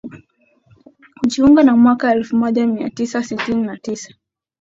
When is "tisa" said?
3.77-4.13